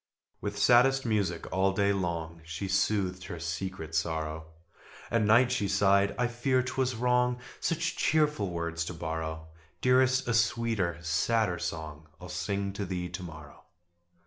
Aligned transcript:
With 0.41 0.57
saddest 0.57 1.05
music 1.05 1.45
all 1.53 1.73
day 1.73 1.93
long 1.93 2.41
She 2.43 2.67
soothed 2.67 3.25
her 3.25 3.39
secret 3.39 3.93
sorrow: 3.93 4.47
At 5.11 5.21
night 5.21 5.51
she 5.51 5.67
sighed 5.67 6.15
"I 6.17 6.25
fear 6.25 6.63
'twas 6.63 6.95
wrong 6.95 7.37
Such 7.59 7.95
cheerful 7.97 8.49
words 8.49 8.83
to 8.85 8.95
borrow. 8.95 9.45
Dearest, 9.79 10.27
a 10.27 10.33
sweeter, 10.33 10.97
sadder 11.03 11.59
song 11.59 12.07
I'll 12.19 12.29
sing 12.29 12.73
to 12.73 12.85
thee 12.87 13.09
to 13.09 13.21
morrow." 13.21 13.63